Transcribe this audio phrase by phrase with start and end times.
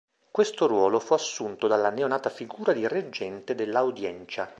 [0.31, 4.49] Questo ruolo fu assunto dalla neonata figura di reggente dell'audiencia.